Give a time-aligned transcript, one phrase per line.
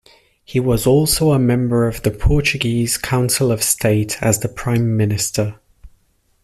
[0.43, 5.59] He was also a Member of the Portuguese Council of State as the Prime-Minister.